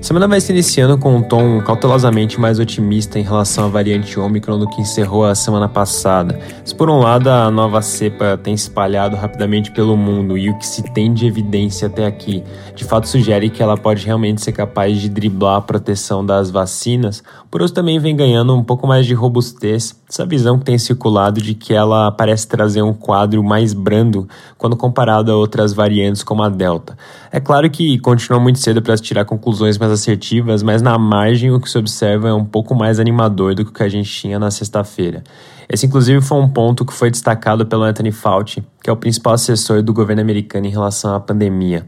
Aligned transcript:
Semana 0.00 0.26
vai 0.26 0.40
se 0.40 0.50
iniciando 0.50 0.96
com 0.96 1.14
um 1.14 1.22
tom 1.22 1.60
cautelosamente 1.60 2.40
mais 2.40 2.58
otimista 2.58 3.18
em 3.18 3.22
relação 3.22 3.66
à 3.66 3.68
variante 3.68 4.18
Omicron 4.18 4.58
do 4.58 4.66
que 4.66 4.80
encerrou 4.80 5.26
a 5.26 5.34
semana 5.34 5.68
passada. 5.68 6.40
Se 6.64 6.74
por 6.74 6.88
um 6.88 6.98
lado 7.00 7.28
a 7.28 7.50
nova 7.50 7.82
cepa 7.82 8.40
tem 8.42 8.54
espalhado 8.54 9.14
rapidamente 9.14 9.70
pelo 9.70 9.98
mundo 9.98 10.38
e 10.38 10.48
o 10.48 10.56
que 10.56 10.66
se 10.66 10.82
tem 10.82 11.12
de 11.12 11.26
evidência 11.26 11.86
até 11.86 12.06
aqui 12.06 12.42
de 12.74 12.82
fato 12.82 13.08
sugere 13.08 13.50
que 13.50 13.62
ela 13.62 13.76
pode 13.76 14.06
realmente 14.06 14.40
ser 14.40 14.52
capaz 14.52 14.98
de 14.98 15.08
driblar 15.10 15.58
a 15.58 15.60
proteção 15.60 16.24
das 16.24 16.50
vacinas, 16.50 17.22
por 17.50 17.60
outro 17.60 17.74
também 17.74 17.98
vem 17.98 18.16
ganhando 18.16 18.56
um 18.56 18.64
pouco 18.64 18.86
mais 18.86 19.04
de 19.04 19.12
robustez 19.12 20.00
essa 20.08 20.26
visão 20.26 20.58
que 20.58 20.64
tem 20.64 20.76
circulado 20.76 21.40
de 21.40 21.54
que 21.54 21.72
ela 21.72 22.10
parece 22.10 22.48
trazer 22.48 22.82
um 22.82 22.92
quadro 22.92 23.44
mais 23.44 23.72
brando 23.72 24.28
quando 24.58 24.76
comparado 24.76 25.30
a 25.30 25.36
outras 25.36 25.72
variantes 25.72 26.24
como 26.24 26.42
a 26.42 26.48
Delta. 26.48 26.98
É 27.30 27.38
claro 27.38 27.70
que 27.70 27.98
continua 28.00 28.40
muito 28.40 28.58
cedo 28.58 28.82
para 28.82 28.96
se 28.96 29.02
tirar 29.04 29.24
conclusões 29.24 29.78
mais 29.78 29.89
assertivas, 29.90 30.62
mas 30.62 30.80
na 30.80 30.98
margem 30.98 31.50
o 31.50 31.60
que 31.60 31.68
se 31.68 31.76
observa 31.76 32.28
é 32.28 32.32
um 32.32 32.44
pouco 32.44 32.74
mais 32.74 32.98
animador 32.98 33.54
do 33.54 33.64
que 33.64 33.70
o 33.70 33.74
que 33.74 33.82
a 33.82 33.88
gente 33.88 34.10
tinha 34.10 34.38
na 34.38 34.50
sexta-feira. 34.50 35.22
Esse, 35.68 35.86
inclusive, 35.86 36.20
foi 36.20 36.38
um 36.38 36.48
ponto 36.48 36.84
que 36.84 36.92
foi 36.92 37.10
destacado 37.10 37.66
pelo 37.66 37.82
Anthony 37.82 38.10
Fauci, 38.10 38.64
que 38.82 38.88
é 38.88 38.92
o 38.92 38.96
principal 38.96 39.34
assessor 39.34 39.82
do 39.82 39.92
governo 39.92 40.22
americano 40.22 40.66
em 40.66 40.70
relação 40.70 41.14
à 41.14 41.20
pandemia. 41.20 41.86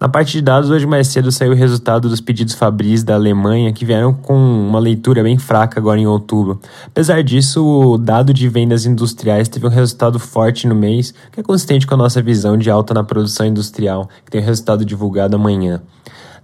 Na 0.00 0.08
parte 0.08 0.32
de 0.32 0.40
dados, 0.40 0.70
hoje 0.70 0.86
mais 0.86 1.08
cedo 1.08 1.30
saiu 1.30 1.52
o 1.52 1.54
resultado 1.54 2.08
dos 2.08 2.22
pedidos 2.22 2.54
Fabris 2.54 3.04
da 3.04 3.16
Alemanha, 3.16 3.70
que 3.70 3.84
vieram 3.84 4.14
com 4.14 4.34
uma 4.34 4.78
leitura 4.78 5.22
bem 5.22 5.36
fraca 5.36 5.78
agora 5.78 6.00
em 6.00 6.06
outubro. 6.06 6.58
Apesar 6.86 7.22
disso, 7.22 7.62
o 7.62 7.98
dado 7.98 8.32
de 8.32 8.48
vendas 8.48 8.86
industriais 8.86 9.46
teve 9.46 9.66
um 9.66 9.68
resultado 9.68 10.18
forte 10.18 10.66
no 10.66 10.74
mês, 10.74 11.12
que 11.30 11.40
é 11.40 11.42
consistente 11.42 11.86
com 11.86 11.92
a 11.92 11.98
nossa 11.98 12.22
visão 12.22 12.56
de 12.56 12.70
alta 12.70 12.94
na 12.94 13.04
produção 13.04 13.44
industrial, 13.44 14.08
que 14.24 14.30
tem 14.30 14.40
o 14.40 14.44
resultado 14.44 14.86
divulgado 14.86 15.36
amanhã. 15.36 15.82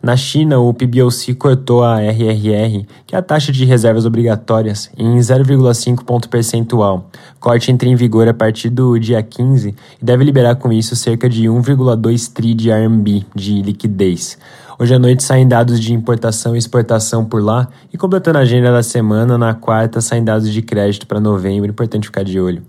Na 0.02 0.16
China, 0.16 0.58
o 0.58 0.72
PBOC 0.72 1.34
cortou 1.34 1.82
a 1.82 2.00
RRR, 2.00 2.86
que 3.06 3.14
é 3.14 3.18
a 3.18 3.22
taxa 3.22 3.50
de 3.50 3.64
reservas 3.64 4.04
obrigatórias, 4.04 4.90
em 4.96 5.18
0,5 5.18 6.04
ponto 6.04 6.28
percentual. 6.28 7.10
Corte 7.40 7.72
entra 7.72 7.88
em 7.88 7.96
vigor 7.96 8.28
a 8.28 8.34
partir 8.34 8.68
do 8.68 8.98
dia 8.98 9.22
15 9.22 9.74
e 10.00 10.04
deve 10.04 10.24
liberar 10.24 10.56
com 10.56 10.72
isso 10.72 10.94
cerca 10.94 11.28
de 11.28 11.44
1,2 11.44 12.32
tri 12.32 12.54
de 12.54 12.70
RMB 12.70 13.24
de 13.34 13.62
liquidez. 13.62 14.38
Hoje 14.78 14.94
à 14.94 14.98
noite 14.98 15.22
saem 15.22 15.48
dados 15.48 15.80
de 15.80 15.94
importação 15.94 16.54
e 16.54 16.58
exportação 16.58 17.24
por 17.24 17.42
lá 17.42 17.66
e 17.92 17.96
completando 17.96 18.38
a 18.38 18.42
agenda 18.42 18.70
da 18.70 18.82
semana, 18.82 19.38
na 19.38 19.54
quarta 19.54 20.02
saem 20.02 20.22
dados 20.22 20.52
de 20.52 20.60
crédito 20.60 21.06
para 21.06 21.18
novembro, 21.18 21.70
importante 21.70 22.06
ficar 22.06 22.22
de 22.22 22.38
olho. 22.38 22.62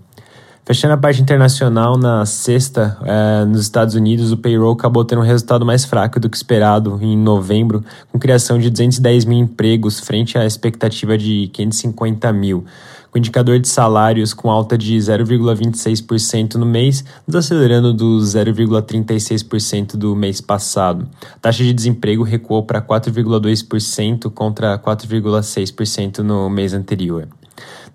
Fechando 0.68 0.92
a 0.92 0.98
parte 0.98 1.22
internacional, 1.22 1.96
na 1.96 2.26
sexta, 2.26 2.98
é, 3.02 3.46
nos 3.46 3.62
Estados 3.62 3.94
Unidos, 3.94 4.32
o 4.32 4.36
payroll 4.36 4.74
acabou 4.74 5.02
tendo 5.02 5.22
um 5.22 5.24
resultado 5.24 5.64
mais 5.64 5.86
fraco 5.86 6.20
do 6.20 6.28
que 6.28 6.36
esperado 6.36 6.98
em 7.00 7.16
novembro, 7.16 7.82
com 8.12 8.18
criação 8.18 8.58
de 8.58 8.68
210 8.68 9.24
mil 9.24 9.38
empregos 9.38 9.98
frente 9.98 10.36
à 10.36 10.44
expectativa 10.44 11.16
de 11.16 11.48
550 11.54 12.30
mil. 12.34 12.66
Com 13.10 13.16
indicador 13.16 13.58
de 13.58 13.66
salários 13.66 14.34
com 14.34 14.50
alta 14.50 14.76
de 14.76 14.94
0,26% 14.98 16.56
no 16.56 16.66
mês, 16.66 17.02
desacelerando 17.26 17.94
do 17.94 18.18
0,36% 18.18 19.96
do 19.96 20.14
mês 20.14 20.42
passado. 20.42 21.08
A 21.36 21.38
taxa 21.38 21.64
de 21.64 21.72
desemprego 21.72 22.22
recuou 22.22 22.62
para 22.62 22.82
4,2% 22.82 24.30
contra 24.30 24.78
4,6% 24.78 26.18
no 26.18 26.50
mês 26.50 26.74
anterior. 26.74 27.26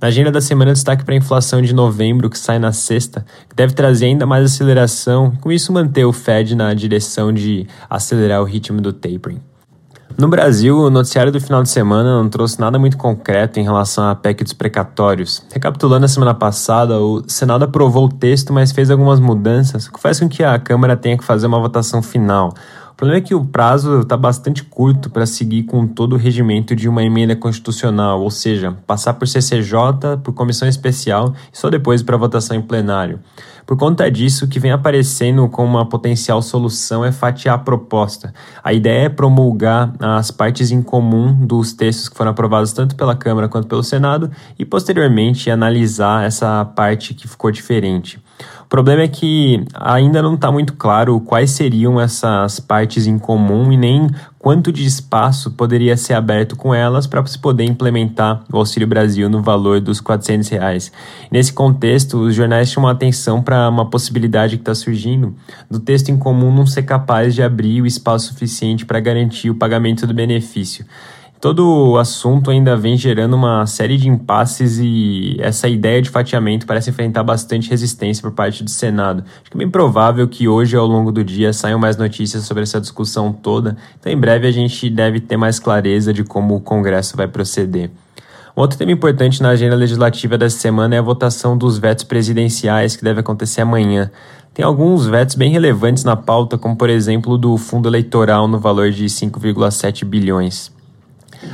Na 0.02 0.10
agenda 0.10 0.32
da 0.32 0.42
semana, 0.42 0.74
destaque 0.74 1.06
para 1.06 1.14
a 1.14 1.18
inflação 1.18 1.62
de 1.62 1.74
novembro, 1.74 2.30
que 2.30 2.38
sai 2.38 2.60
na 2.60 2.72
sexta, 2.72 3.26
que 3.50 3.56
deve 3.56 3.74
trazer 3.74 4.08
ainda 4.08 4.26
mais 4.26 4.46
aceleração, 4.46 5.32
e 5.34 5.38
com 5.38 5.52
isso 5.52 5.72
manter 5.72 6.06
o 6.06 6.12
Fed 6.12 6.56
na 6.56 6.74
direção 6.74 7.32
de 7.32 7.68
acelerar 7.90 8.42
o 8.42 8.46
ritmo 8.46 8.82
do 8.82 8.92
tapering. 8.92 9.40
No 10.16 10.28
Brasil, 10.28 10.78
o 10.78 10.90
noticiário 10.92 11.32
do 11.32 11.42
final 11.42 11.64
de 11.64 11.70
semana 11.70 12.22
não 12.22 12.30
trouxe 12.30 12.60
nada 12.60 12.78
muito 12.78 12.98
concreto 12.98 13.60
em 13.60 13.64
relação 13.64 14.08
à 14.08 14.14
PEC 14.14 14.44
dos 14.44 14.54
precatórios. 14.54 15.44
Recapitulando 15.52 16.06
a 16.06 16.08
semana 16.08 16.36
passada, 16.36 17.00
o 17.00 17.24
Senado 17.28 17.64
aprovou 17.64 18.06
o 18.06 18.10
texto, 18.10 18.54
mas 18.54 18.72
fez 18.72 18.92
algumas 18.92 19.20
mudanças, 19.20 19.88
o 19.88 19.92
que 19.92 20.00
faz 20.00 20.20
com 20.20 20.30
que 20.30 20.44
a 20.44 20.60
Câmara 20.60 20.96
tenha 20.96 21.18
que 21.18 21.24
fazer 21.24 21.48
uma 21.48 21.60
votação 21.60 22.04
final. 22.04 22.54
Problema 23.04 23.18
é 23.18 23.22
que 23.22 23.36
o 23.36 23.44
prazo 23.44 24.00
está 24.00 24.16
bastante 24.16 24.64
curto 24.64 25.10
para 25.10 25.26
seguir 25.26 25.64
com 25.64 25.86
todo 25.86 26.14
o 26.14 26.18
regimento 26.18 26.74
de 26.74 26.88
uma 26.88 27.04
emenda 27.04 27.36
constitucional, 27.36 28.22
ou 28.22 28.32
seja, 28.32 28.78
passar 28.88 29.16
por 29.16 29.28
CCJ, 29.28 30.20
por 30.24 30.34
comissão 30.34 30.70
especial 30.70 31.34
e 31.52 31.58
só 31.58 31.70
depois 31.70 32.02
para 32.02 32.16
votação 32.16 32.56
em 32.56 32.62
plenário. 32.62 33.20
Por 33.66 33.76
conta 33.76 34.10
disso, 34.10 34.46
o 34.46 34.48
que 34.48 34.58
vem 34.58 34.72
aparecendo 34.72 35.50
como 35.50 35.78
uma 35.78 35.86
potencial 35.86 36.42
solução 36.42 37.04
é 37.04 37.12
fatiar 37.12 37.56
a 37.56 37.58
proposta. 37.58 38.34
A 38.64 38.72
ideia 38.72 39.08
é 39.08 39.10
promulgar 39.10 39.94
as 40.00 40.32
partes 40.32 40.72
em 40.72 40.82
comum 40.82 41.34
dos 41.46 41.74
textos 41.74 42.08
que 42.08 42.16
foram 42.16 42.32
aprovados 42.32 42.72
tanto 42.72 42.96
pela 42.96 43.18
Câmara 43.18 43.50
quanto 43.50 43.68
pelo 43.68 43.84
Senado 43.84 44.32
e, 44.58 44.64
posteriormente, 44.64 45.52
analisar 45.52 46.26
essa 46.26 46.64
parte 46.64 47.14
que 47.14 47.28
ficou 47.28 47.52
diferente. 47.52 48.23
O 48.66 48.68
problema 48.74 49.04
é 49.04 49.08
que 49.08 49.64
ainda 49.74 50.22
não 50.22 50.34
está 50.34 50.52
muito 50.52 50.74
claro 50.74 51.20
quais 51.20 51.52
seriam 51.52 52.02
essas 52.02 52.60
partes 52.60 53.06
em 53.06 53.20
comum 53.20 53.72
e 53.72 53.78
nem 53.78 54.10
quanto 54.40 54.72
de 54.72 54.84
espaço 54.84 55.52
poderia 55.52 55.96
ser 55.96 56.16
aberto 56.16 56.56
com 56.56 56.74
elas 56.74 57.06
para 57.06 57.26
se 57.26 57.38
poder 57.38 57.66
implementar 57.66 58.44
o 58.52 58.58
Auxílio 58.58 58.88
Brasil 58.88 59.30
no 59.30 59.42
valor 59.42 59.80
dos 59.80 60.02
400 60.02 60.50
reais. 60.50 60.92
Nesse 61.32 61.54
contexto, 61.54 62.18
os 62.18 62.34
jornais 62.34 62.70
chamam 62.72 62.90
atenção 62.90 63.42
para 63.42 63.70
uma 63.70 63.90
possibilidade 63.90 64.58
que 64.58 64.64
está 64.64 64.74
surgindo 64.74 65.36
do 65.70 65.80
texto 65.80 66.10
em 66.10 66.18
comum 66.18 66.54
não 66.54 66.66
ser 66.66 66.84
capaz 66.84 67.36
de 67.36 67.44
abrir 67.44 67.82
o 67.82 67.86
espaço 67.86 68.30
suficiente 68.30 68.86
para 68.86 69.00
garantir 69.00 69.50
o 69.50 69.56
pagamento 69.56 70.08
do 70.08 70.14
benefício. 70.14 70.86
Todo 71.44 71.90
o 71.90 71.98
assunto 71.98 72.50
ainda 72.50 72.78
vem 72.78 72.96
gerando 72.96 73.34
uma 73.34 73.66
série 73.66 73.98
de 73.98 74.08
impasses 74.08 74.80
e 74.82 75.36
essa 75.42 75.68
ideia 75.68 76.02
de 76.02 76.10
fatiamento 76.10 76.66
parece 76.66 76.90
enfrentar 76.90 77.22
bastante 77.22 77.70
resistência 77.70 78.22
por 78.22 78.32
parte 78.32 78.64
do 78.64 78.70
Senado. 78.70 79.26
Acho 79.42 79.52
que 79.52 79.58
é 79.58 79.60
bem 79.60 79.70
provável 79.70 80.26
que 80.26 80.48
hoje, 80.48 80.78
ao 80.78 80.88
longo 80.88 81.12
do 81.12 81.22
dia, 81.22 81.52
saiam 81.52 81.78
mais 81.78 81.98
notícias 81.98 82.46
sobre 82.46 82.64
essa 82.64 82.80
discussão 82.80 83.34
toda. 83.34 83.76
Então, 84.00 84.10
em 84.10 84.18
breve, 84.18 84.48
a 84.48 84.52
gente 84.54 84.90
deve 84.90 85.20
ter 85.20 85.36
mais 85.36 85.60
clareza 85.60 86.14
de 86.14 86.24
como 86.24 86.56
o 86.56 86.62
Congresso 86.62 87.18
vai 87.18 87.28
proceder. 87.28 87.92
Um 88.56 88.62
outro 88.62 88.78
tema 88.78 88.94
importante 88.94 89.44
na 89.44 89.50
agenda 89.50 89.76
legislativa 89.76 90.38
dessa 90.38 90.58
semana 90.58 90.96
é 90.96 91.00
a 91.00 91.02
votação 91.02 91.58
dos 91.58 91.78
vetos 91.78 92.06
presidenciais, 92.06 92.96
que 92.96 93.04
deve 93.04 93.20
acontecer 93.20 93.60
amanhã. 93.60 94.10
Tem 94.54 94.64
alguns 94.64 95.08
vetos 95.08 95.36
bem 95.36 95.52
relevantes 95.52 96.06
na 96.06 96.16
pauta, 96.16 96.58
como 96.58 96.78
por 96.78 96.90
exemplo 96.90 97.38
do 97.38 97.58
fundo 97.58 97.90
eleitoral 97.90 98.48
no 98.48 98.60
valor 98.60 98.92
de 98.92 99.08
5,7 99.08 100.06
bilhões. 100.06 100.72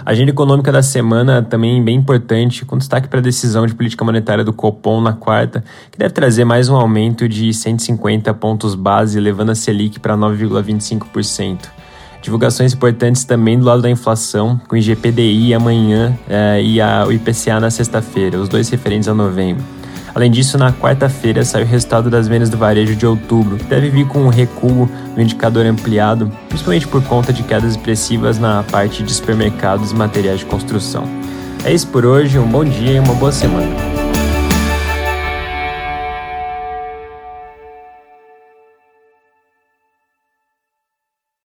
Agenda 0.06 0.32
econômica 0.32 0.72
da 0.72 0.82
semana 0.82 1.42
também 1.42 1.84
bem 1.84 1.98
importante, 1.98 2.66
com 2.66 2.78
destaque 2.78 3.08
para 3.08 3.20
a 3.20 3.22
decisão 3.24 3.66
de 3.66 3.76
política 3.76 4.04
monetária 4.04 4.44
do 4.44 4.54
Copom 4.54 5.02
na 5.02 5.14
quarta, 5.14 5.64
que 5.92 5.98
deve 5.98 6.14
trazer 6.14 6.46
mais 6.46 6.70
um 6.70 6.76
aumento 6.76 7.28
de 7.28 7.54
150 7.54 8.34
pontos 8.34 8.76
base, 8.76 9.20
levando 9.20 9.52
a 9.52 9.56
Selic 9.56 10.00
para 10.00 10.16
9,25%. 10.16 11.70
Divulgações 12.22 12.74
importantes 12.74 13.24
também 13.24 13.58
do 13.58 13.66
lado 13.66 13.82
da 13.82 13.90
inflação, 13.90 14.60
com 14.68 14.76
o 14.76 14.78
IGPDI 14.78 15.54
amanhã 15.54 16.18
eh, 16.30 16.62
e 16.62 16.82
a, 16.82 17.06
o 17.08 17.12
IPCA 17.14 17.60
na 17.60 17.70
sexta-feira, 17.70 18.38
os 18.38 18.50
dois 18.50 18.70
referentes 18.70 19.08
a 19.08 19.14
novembro. 19.14 19.79
Além 20.20 20.30
disso, 20.30 20.58
na 20.58 20.74
quarta-feira 20.74 21.46
sai 21.46 21.64
o 21.64 21.66
resultado 21.66 22.10
das 22.10 22.28
vendas 22.28 22.50
do 22.50 22.58
varejo 22.58 22.94
de 22.94 23.06
outubro, 23.06 23.56
que 23.56 23.64
deve 23.64 23.90
vir 23.90 24.06
com 24.06 24.20
um 24.20 24.28
recuo 24.28 24.90
no 25.16 25.22
indicador 25.22 25.66
ampliado, 25.66 26.30
principalmente 26.50 26.86
por 26.90 27.02
conta 27.06 27.32
de 27.32 27.42
quedas 27.42 27.72
expressivas 27.72 28.38
na 28.38 28.62
parte 28.64 29.02
de 29.02 29.14
supermercados 29.14 29.92
e 29.92 29.96
materiais 29.96 30.40
de 30.40 30.46
construção. 30.46 31.06
É 31.64 31.74
isso 31.74 31.88
por 31.88 32.06
hoje, 32.06 32.38
um 32.38 32.46
bom 32.46 32.66
dia 32.66 32.92
e 32.92 33.00
uma 33.00 33.14
boa 33.14 33.32
semana. 33.32 33.89